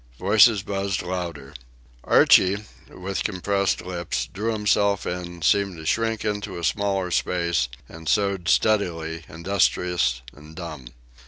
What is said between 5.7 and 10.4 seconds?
to shrink into a smaller space, and sewed steadily, industrious